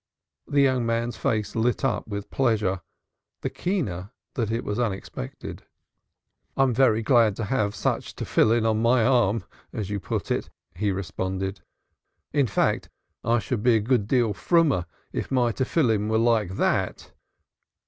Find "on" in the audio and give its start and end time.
8.65-8.81